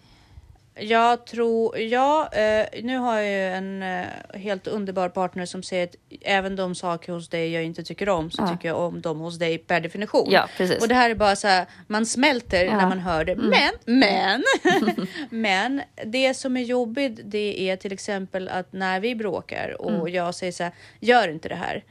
[0.75, 4.05] Jag tror, ja, eh, nu har jag ju en eh,
[4.35, 8.31] helt underbar partner som säger att även de saker hos dig jag inte tycker om
[8.31, 8.49] så Ja.
[8.49, 10.29] tycker jag om dem hos dig per definition.
[10.31, 10.83] Ja, precis.
[10.83, 12.71] Och det här är bara så här, man smälter Ja.
[12.71, 12.79] Mm.
[12.79, 13.37] när man hör det.
[13.37, 14.45] Men, men,
[15.31, 20.09] men det som är jobbigt det är till exempel att när vi bråkar och Mm.
[20.15, 21.85] jag säger så här, gör inte det här.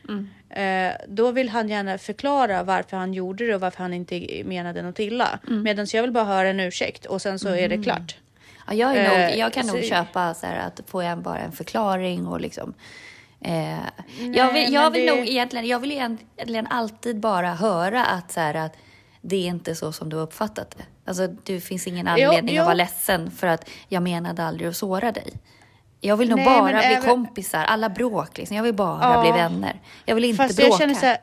[0.50, 4.82] Eh, då vill han gärna förklara varför han gjorde det och varför han inte menade
[4.82, 5.40] något illa.
[5.48, 5.64] Mm.
[5.64, 8.16] Medan jag vill bara höra en ursäkt och sen så är det klart.
[8.68, 11.40] Ja, jag, Eh, nog, jag kan nog så- köpa så här att får jag bara
[11.40, 12.74] en förklaring och liksom...
[13.44, 13.78] Eh,
[14.34, 18.40] jag vill, jag vill det- nog egentligen, jag vill egentligen alltid bara höra att, så
[18.40, 18.74] här, att
[19.22, 20.84] det är inte så som du har uppfattat det.
[21.06, 22.62] Alltså, det finns ingen anledning jo.
[22.62, 25.34] att vara ledsen för att jag menade aldrig att såra dig.
[26.02, 28.58] Jag vill nog Nej, bara bli även- kompisar, alla bråk liksom.
[28.58, 29.22] Jag vill bara Ja.
[29.22, 29.80] bli vänner.
[30.06, 30.70] Jag vill inte Fast bråka.
[30.70, 31.18] jag känner så här.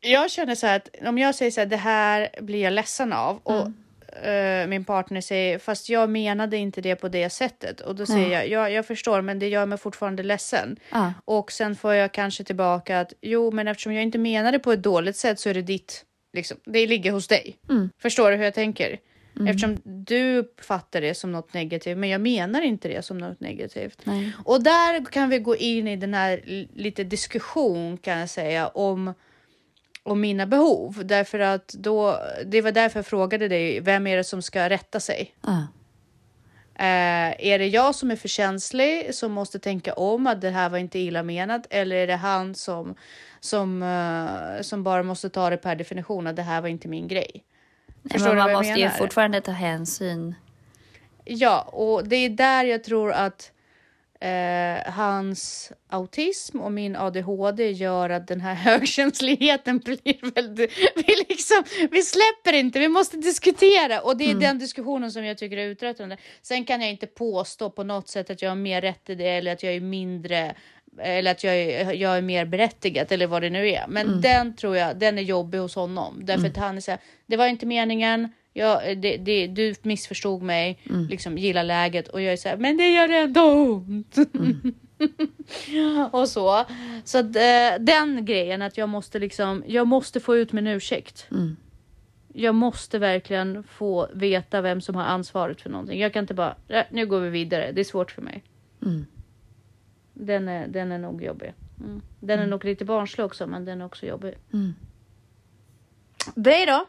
[0.00, 3.12] Jag känner så här att om jag säger så här, det här blir jag ledsen
[3.12, 3.74] av och Mm.
[4.22, 8.30] Eh, min partner säger fast jag menade inte det på det sättet och då säger
[8.30, 10.76] jag ja, jag förstår, men det gör mig fortfarande ledsen.
[11.24, 14.82] Och sen får jag kanske tillbaka att jo, men eftersom jag inte menade på ett
[14.82, 16.04] dåligt sätt så är det ditt.
[16.32, 17.56] Liksom, det ligger hos dig.
[17.70, 17.90] Mm.
[17.98, 18.98] Förstår du hur jag tänker?
[19.44, 24.00] Eftersom du uppfattar det som något negativt, men jag menar inte det som något negativt.
[24.04, 24.32] Nej.
[24.44, 26.40] Och där kan vi gå in i den här
[26.74, 29.14] lite diskussion kan jag säga om
[30.06, 33.80] om mina behov därför att då det var därför jag frågade dig.
[33.80, 35.34] Vem är det som ska rätta sig?
[36.78, 40.68] Eh, är det jag som är för känslig som måste tänka om att det här
[40.68, 42.94] var inte illa menat eller är det han som
[43.40, 47.08] som eh, som bara måste ta det per definition att det här var inte min
[47.08, 47.44] grej?
[48.02, 50.34] Nej, Förstår men man måste ju fortfarande ta hänsyn.
[51.24, 53.52] Ja, och det är där jag tror att
[54.20, 60.70] eh, hans autism och min ADHD gör att den här högkänsligheten blir väldigt...
[60.96, 65.38] Vi, liksom, vi släpper inte, vi måste diskutera och det är den diskussionen som jag
[65.38, 66.16] tycker är uttröttande.
[66.42, 69.28] Sen kan jag inte påstå på något sätt att jag har mer rätt i det
[69.28, 70.54] eller att jag är mindre
[70.98, 73.84] eller att jag är, jag är mer berättigad eller vad det nu är.
[73.88, 76.20] Men den tror jag, den är jobbig hos honom.
[76.24, 78.28] Därför att han är så här, det var inte meningen.
[78.56, 82.76] Jag, det, det, du missförstod mig, liksom gillar läget och jag är så här, men
[82.76, 84.16] det gör ändå ont.
[86.12, 86.64] och så.
[87.04, 91.26] Så att, eh, den grejen att jag måste liksom, jag måste få ut min ursäkt.
[91.30, 91.56] Mm.
[92.32, 96.00] Jag måste verkligen få veta vem som har ansvaret för någonting.
[96.00, 98.42] Jag kan inte bara, "Nej, nu går vi vidare, det är svårt för mig.
[98.82, 99.06] Mm.
[100.14, 101.52] Den är, den är nog jobbig.
[101.80, 102.02] Mm.
[102.20, 104.34] Den är nog lite barnslig också, men den är också jobbig.
[104.52, 104.74] Mm.
[106.34, 106.86] Dig då?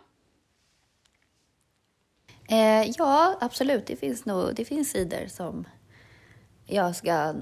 [2.48, 3.86] Eh, ja, absolut.
[3.88, 5.68] Det finns, nog, det finns sidor som
[6.66, 7.34] jag, ska,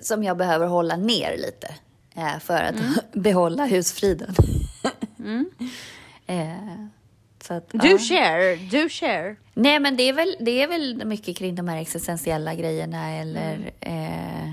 [0.00, 1.74] som jag behöver hålla ner lite
[2.14, 2.74] eh, för att
[3.12, 4.34] behålla husfriden.
[6.26, 6.86] eh,
[7.42, 7.98] så att, Du ja.
[7.98, 9.36] share, du share.
[9.54, 13.72] Nej, men det är, väl, det är väl mycket kring de här existentiella grejerna eller
[13.80, 14.52] eh,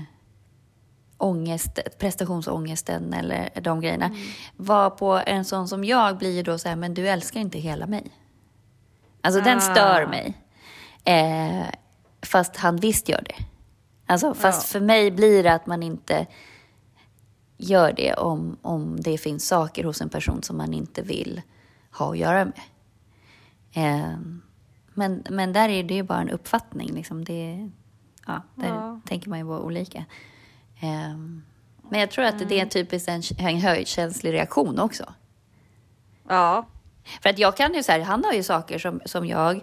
[1.18, 4.16] ångest, prestationsångesten eller de grejerna.
[4.56, 7.58] Var på en sån som jag blir ju då så här, men du älskar inte
[7.58, 8.10] hela mig.
[9.22, 9.60] Alltså den Ah.
[9.60, 10.34] stör mig.
[11.04, 11.66] Eh,
[12.22, 13.44] fast han visst gör det.
[14.06, 14.78] Alltså, fast Ja.
[14.78, 16.26] för mig blir det att man inte
[17.56, 21.42] gör det om, om det finns saker hos en person som man inte vill
[21.92, 22.60] ha att göra med.
[23.72, 24.18] Eh,
[24.94, 26.92] men, men där är det ju bara en uppfattning.
[26.92, 27.24] Liksom.
[27.24, 27.70] Det,
[28.26, 29.00] ja, där Ja.
[29.06, 29.98] tänker man ju vara olika.
[30.80, 31.16] Eh,
[31.90, 35.04] men jag tror att det är typiskt en, en högkänslig reaktion också.
[36.28, 36.66] Ja.
[37.22, 39.60] För att jag kan ju så här, han har ju saker som, som jag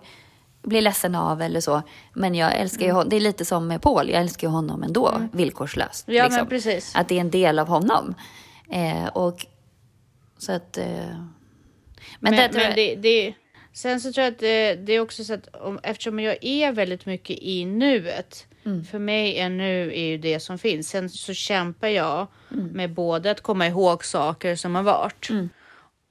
[0.64, 1.82] blir ledsen av eller så.
[2.14, 3.10] Men jag älskar ju honom.
[3.10, 4.10] Det är lite som med Paul.
[4.10, 6.04] Jag älskar ju honom ändå, villkorslöst.
[6.08, 6.36] Ja, liksom.
[6.36, 6.96] men precis.
[6.96, 8.16] Att det är en del av honom.
[8.72, 9.46] Eh, och
[10.38, 10.78] så att...
[10.78, 11.26] Eh, men,
[12.20, 13.34] Men, det, men jag- det, det,
[13.74, 16.72] sen så tror jag att det, det är också så att om, eftersom jag är
[16.72, 18.46] väldigt mycket i nuet.
[18.66, 18.84] Mm.
[18.84, 20.90] För mig är nu är ju det som finns.
[20.90, 22.68] Sen så kämpar jag Mm.
[22.68, 25.30] med både att komma ihåg saker som har varit.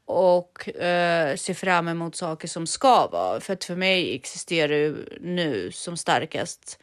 [0.06, 3.40] Och eh, se fram emot saker som ska vara.
[3.40, 6.78] För att för mig existerar ju nu som starkast.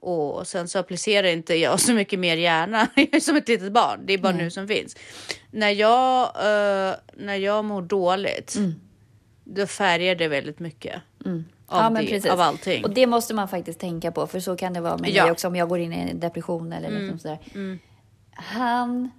[0.00, 2.88] Och sen så applicerar inte jag så mycket mer hjärna.
[2.94, 4.00] Jag är som ett litet barn.
[4.04, 4.96] Det är bara nu som finns.
[5.50, 8.56] När jag, eh, när jag mår dåligt.
[9.44, 10.94] Då färgar det väldigt mycket.
[10.94, 11.44] Av, Mm.
[11.70, 12.30] Ja, men det, precis.
[12.30, 12.84] av allting.
[12.84, 15.22] Och det måste man faktiskt tänka på, för så kan det vara med Ja.
[15.22, 17.38] mig också om jag går in i en depression eller liksom sådär.
[18.32, 19.10] Han,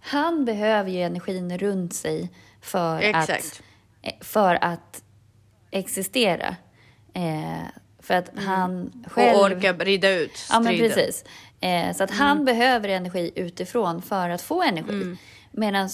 [0.00, 3.62] han behöver ju energin runt sig för, att, Exakt.
[4.02, 5.02] eh, för att
[5.70, 6.56] existera.
[7.14, 7.66] Eh,
[8.02, 9.36] för att han själv...
[9.36, 10.90] Och orka rida ut Ja, men striden.
[10.90, 11.24] precis.
[11.60, 15.16] Eh, så att han behöver energi utifrån för att få energi.
[15.50, 15.88] Medan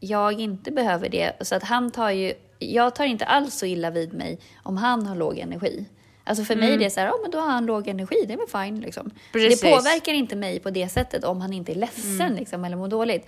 [0.00, 1.32] jag inte behöver det.
[1.40, 2.34] Så att han tar ju...
[2.58, 5.86] Jag tar inte alls så illa vid mig om han har låg energi.
[6.24, 8.32] Alltså för mig är det så här, ja men då har han låg energi, det
[8.32, 9.10] är väl fine liksom.
[9.32, 12.88] Det påverkar inte mig på det sättet om han inte är ledsen liksom, eller mår
[12.88, 13.26] dåligt.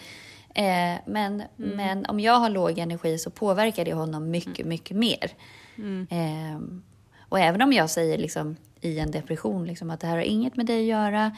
[0.55, 1.43] Eh, men,
[1.77, 5.31] men om jag har låg energi så påverkar det honom mycket, mycket mer.
[6.11, 6.61] Eh,
[7.29, 10.57] och även om jag säger liksom, i en depression liksom, att det här har inget
[10.57, 11.37] med dig att göra.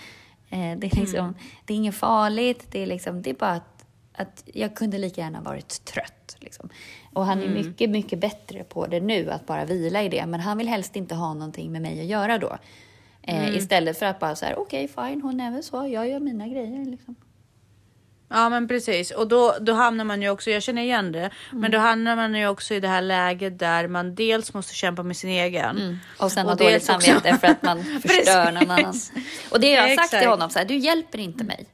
[0.51, 2.67] Eh, det, är liksom, det är inget farligt.
[2.71, 6.37] Det är, liksom, det är bara att, att jag kunde lika gärna varit trött.
[6.41, 6.69] Liksom.
[7.13, 10.27] Och han är mycket, mycket bättre på det nu, att bara vila i det.
[10.27, 12.59] Men han vill helst inte ha någonting med mig att göra då.
[13.23, 16.21] Eh, Istället för att bara så här, okej fine, hon är väl så, jag gör
[16.21, 16.85] mina grejer.
[16.85, 17.17] Liksom.
[18.33, 21.71] Ja men precis och då, då hamnar man ju också, jag känner igen det, men
[21.71, 25.17] då hamnar man ju också i det här läget där man dels måste kämpa med
[25.17, 25.99] sin egen.
[26.19, 29.13] Och sen Och ha dåligt också- samvete för att man förstör någon annans.
[29.51, 31.67] Och det har jag sagt till honom, så här, du hjälper inte mig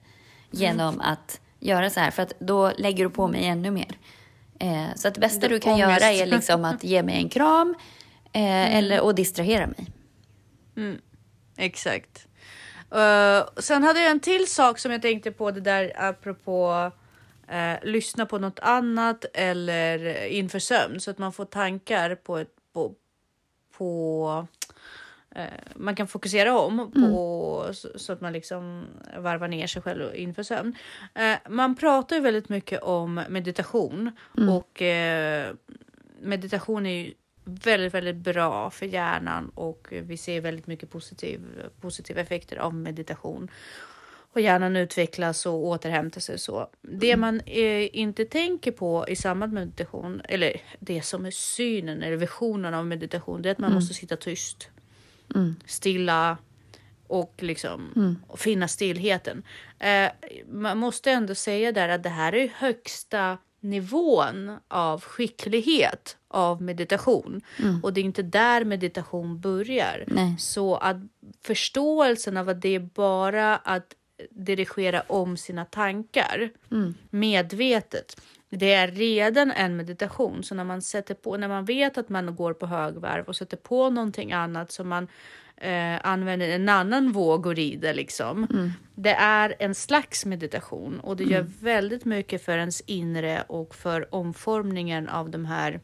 [0.50, 3.98] genom att göra så här, för att då lägger du på mig ännu mer.
[4.60, 6.00] Eh, så att det bästa Det- du kan ångest.
[6.00, 7.74] göra är liksom att ge mig en kram
[8.32, 9.86] eh, eller, och distrahera mig.
[11.56, 12.26] Exakt.
[12.94, 16.90] Uh, sen hade jag en till sak som jag tänkte på det där apropå
[17.52, 22.54] uh, lyssna på något annat eller inför sömn så att man får tankar på ett
[22.72, 22.94] på,
[23.78, 24.46] på
[25.34, 28.84] eh, man kan fokusera om på så, så att man liksom
[29.18, 30.74] varvar ner sig själv inför sömn.
[31.48, 34.10] Man pratar ju väldigt mycket om meditation
[34.48, 35.54] och eh,
[36.20, 37.14] meditation är ju
[37.48, 41.40] väldigt, väldigt bra för hjärnan och vi ser väldigt mycket positiv,
[41.80, 43.50] positiva effekter av meditation.
[44.32, 46.70] Och hjärnan utvecklas och återhämtar sig så.
[46.82, 52.02] Det man eh, inte tänker på i samband med meditation, eller det som är synen
[52.02, 54.68] eller visionen av meditation, det är att man måste sitta tyst.
[55.66, 56.38] Stilla
[57.06, 57.90] och liksom
[58.26, 59.42] och finna stillheten.
[59.78, 60.10] Eh,
[60.48, 67.40] man måste ändå säga där att det här är högsta nivån av skicklighet av meditation.
[67.82, 70.04] Och det är inte där meditation börjar.
[70.06, 70.36] Nej.
[70.38, 70.96] Så att
[71.42, 73.94] förståelsen av att det är bara att
[74.30, 76.50] dirigera om sina tankar
[77.10, 78.20] medvetet.
[78.50, 80.42] Det är redan en meditation.
[80.42, 83.56] Så när man sätter på, när man vet att man går på högvarv och sätter
[83.56, 85.08] på någonting annat som man
[85.56, 88.46] eh, använder en annan våg och rider liksom.
[88.94, 94.14] Det är en slags meditation och det gör väldigt mycket för ens inre och för
[94.14, 95.80] omformningen av de här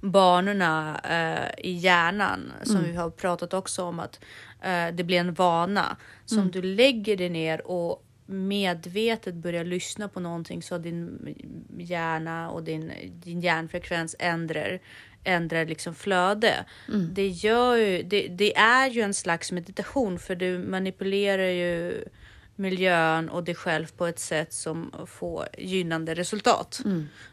[0.00, 4.20] banorna eh, i hjärnan som vi har pratat också om att
[4.60, 10.20] eh, det blir en vana som du lägger dig ner och medvetet börjar lyssna på
[10.20, 11.34] någonting så din
[11.78, 12.92] hjärna och din,
[13.24, 14.80] din hjärnfrekvens ändrar
[15.24, 16.64] ändrar liksom flöde.
[17.12, 22.04] Det, gör ju, det, det är ju en slags meditation för du manipulerar ju
[22.56, 26.80] miljön och dig själv på ett sätt som får gynnande resultat.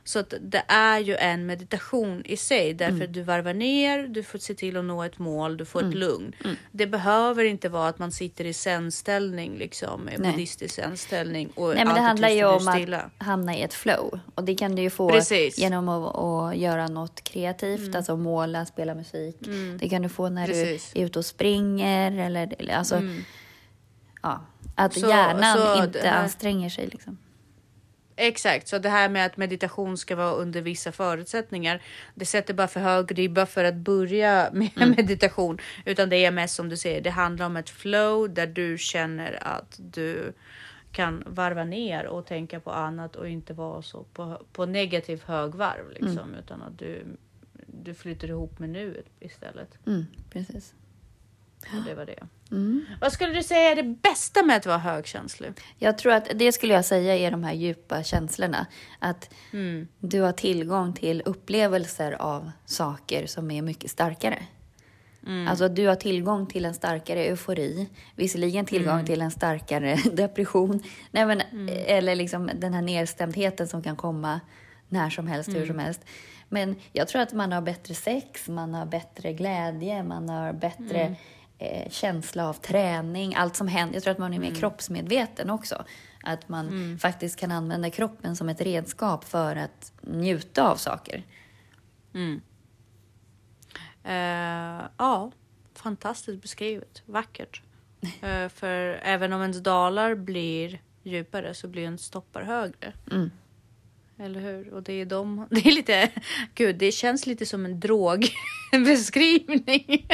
[0.03, 4.39] Så att det är ju en meditation i sig därför du varvar ner, du får
[4.39, 6.35] se till att nå ett mål, du får ett lugn.
[6.71, 11.85] Det behöver inte vara att man sitter i zen-ställning, liksom, i buddhistisk zen-ställning och Nej,
[11.85, 12.99] men det handlar ju om stilla.
[13.01, 14.19] att hamna i ett flow.
[14.35, 15.57] Och det kan du ju få Precis.
[15.57, 19.35] genom att, att göra något kreativt, alltså måla, spela musik.
[19.79, 20.91] Det kan du få när Precis.
[20.93, 23.01] du är ute och springer eller eller alltså,
[24.21, 24.41] ja,
[24.79, 27.17] att Så- hjärnan så inte här- anstränger sig liksom.
[28.21, 31.81] Exakt, så det här med att meditation ska vara under vissa förutsättningar.
[32.15, 36.55] Det sätter bara för hög ribba för att börja med meditation, utan det är mest
[36.55, 37.01] som du säger.
[37.01, 40.33] Det handlar om ett flow där du känner att du
[40.91, 45.89] kan varva ner och tänka på annat och inte vara så på, på negativ högvarv
[45.99, 47.05] liksom, utan att du,
[47.67, 49.87] du flyter ihop med nuet istället.
[49.87, 50.73] Mm, precis.
[51.65, 52.23] Och det var det.
[52.51, 52.85] Mm.
[53.01, 55.51] Vad skulle du säga är det bästa med att vara högkänslig?
[55.77, 58.65] Jag tror att det skulle jag säga är de här djupa känslorna.
[58.99, 59.87] Att Mm.
[59.99, 64.43] du har tillgång till upplevelser av saker som är mycket starkare.
[65.27, 65.47] Mm.
[65.47, 69.05] Alltså du har tillgång till en starkare eufori, visserligen tillgång Mm.
[69.05, 74.39] till en starkare depression, nej men, eller liksom den här nedstämdheten som kan komma
[74.89, 75.59] när som helst, Mm.
[75.61, 76.01] hur som helst.
[76.49, 80.99] Men jag tror att man har bättre sex, man har bättre glädje, man har bättre
[81.01, 81.15] Mm.
[81.59, 83.95] Eh, känsla av träning, allt som händer.
[83.95, 84.59] Jag tror att man är mer Mm.
[84.59, 85.85] kroppsmedveten också.
[86.23, 91.23] Att man faktiskt kan använda kroppen som ett redskap för att njuta av saker.
[92.13, 92.41] Mm.
[94.03, 95.31] Eh, ja,
[95.75, 97.01] fantastiskt beskrivet.
[97.05, 97.61] Vackert.
[98.21, 102.93] Eh, för även om ens dalar blir djupare så blir ens toppar högre.
[103.11, 103.31] Mm.
[104.19, 104.73] Eller hur?
[104.73, 105.47] Och det är de.
[105.51, 106.11] Det är lite.
[106.55, 107.79] Gud, det känns lite som en
[108.77, 110.07] drogbeskrivning.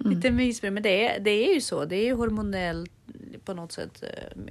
[0.00, 1.84] lite mysigt, men det är, det är ju så.
[1.84, 2.90] Det är ju hormonellt
[3.44, 4.02] på något sätt.
[4.02, 4.42] eh,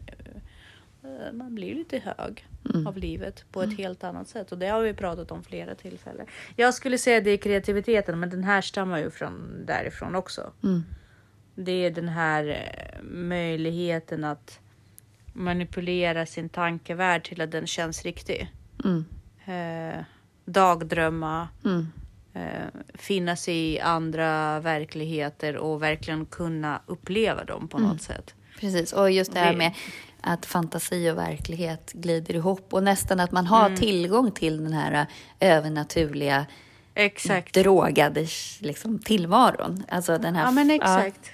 [1.04, 2.46] eh, Man blir lite hög
[2.88, 6.26] av livet på ett helt annat sätt och det har vi pratat om flera tillfällen.
[6.56, 10.52] Jag skulle säga det är kreativiteten, men den här stammar ju från därifrån också.
[10.64, 10.84] Mm.
[11.56, 14.60] Det är den här eh, möjligheten att
[15.34, 18.52] manipulera sin tankevärld till att den känns riktig.
[18.86, 19.06] Mm.
[19.46, 20.04] Eh,
[20.46, 21.88] dagdrömma, Mm.
[22.36, 28.34] Eh, finnas i andra verkligheter och verkligen kunna uppleva dem på något sätt.
[28.60, 29.72] Precis, och just det här med
[30.22, 35.08] att fantasi och verklighet glider ihop och nästan att man har tillgång till den här
[35.40, 36.46] eh, övernaturliga
[36.96, 37.54] Exakt.
[37.54, 38.28] drogade
[38.60, 39.84] liksom, tillvaron.
[39.90, 40.44] Alltså den här...
[40.44, 41.32] Ja, men exakt.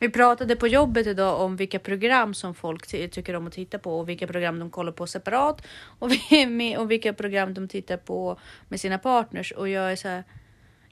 [0.00, 3.78] Vi pratade på jobbet idag om vilka program som folk ty- tycker om att titta
[3.78, 5.66] på och vilka program de kollar på separat
[5.98, 9.52] och, vi- och vilka program de tittar på med sina partners.
[9.52, 10.24] Och jag är så här.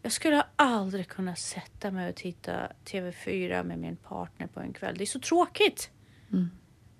[0.02, 2.52] Jag skulle aldrig kunna sätta mig och titta
[2.84, 4.94] TV4 med min partner på en kväll.
[4.98, 5.90] Det är så tråkigt.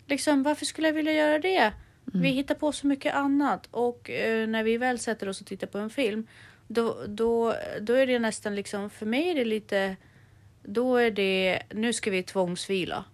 [0.07, 1.73] Liksom, varför skulle jag vilja göra det?
[2.23, 5.67] Vi hittar på så mycket annat och eh, när vi väl sätter oss och tittar
[5.67, 6.27] på en film
[6.69, 9.97] då, då, då är det nästan liksom, för mig är det lite,
[10.63, 13.05] då är det, nu ska vi tvångsvila.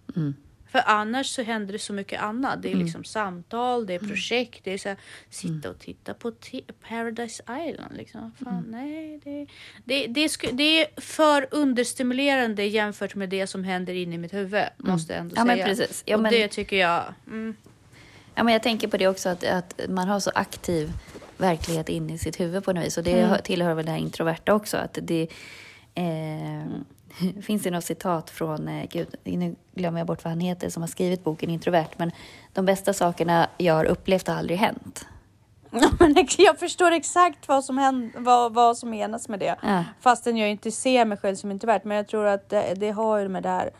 [0.71, 2.61] För annars så händer det så mycket annat.
[2.61, 4.97] Det är liksom samtal, det är projekt, det är så här,
[5.29, 6.31] sitta och titta på
[6.89, 7.97] Paradise Island.
[7.97, 8.31] Liksom.
[8.43, 9.47] Fan, nej, det,
[9.83, 14.33] det, det, sku, det är för understimulerande jämfört med det som händer inne i mitt
[14.33, 14.63] huvud.
[14.77, 15.65] Måste jag ändå Ja, men säga.
[15.65, 16.03] precis.
[16.05, 17.03] Ja, och men- det tycker jag.
[17.27, 17.55] Mm,
[18.37, 20.91] Ja, men jag tänker på det också att, att man har så aktiv
[21.37, 22.97] verklighet inne i sitt huvud på något vis.
[22.97, 24.77] Och det hör- tillhör väl det här introverta också.
[24.77, 25.27] Att det
[25.95, 26.65] eh,
[27.41, 30.83] finns det något citat från, eh, gud, nu glömmer jag bort vad han heter, som
[30.83, 31.89] har skrivit boken Introvert.
[31.97, 32.11] Men
[32.53, 35.05] de bästa sakerna jag har upplevt har aldrig hänt.
[35.81, 39.55] Ja, men ex- jag förstår exakt vad som, händer, vad, vad som menas med det.
[39.61, 39.83] Ja.
[39.99, 41.81] Fastän jag inte ser mig själv som introvert.
[41.83, 43.71] Men jag tror att det, det har ju med det här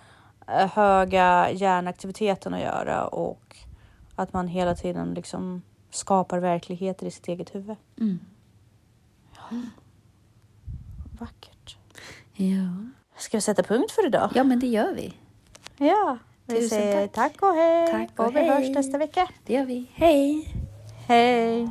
[0.48, 3.58] eh, höga hjärnaktiviteten att göra och
[4.16, 7.76] att man hela tiden liksom skapar verkligheter i sitt eget huvud.
[8.00, 8.20] Mm.
[9.36, 9.58] Ja.
[11.20, 11.78] Vackert.
[12.34, 12.86] Ja.
[13.18, 14.30] Ska vi sätta punkt för idag?
[14.36, 15.14] ja, men det gör vi.
[15.78, 16.18] Ja.
[16.46, 17.34] Vi Tusen säger tack.
[17.34, 17.88] tack och hej.
[17.92, 19.28] Tack och och vi hörs nästa vecka.
[19.46, 19.86] Det gör vi.
[19.94, 20.54] Hej!
[21.08, 21.70] Hej.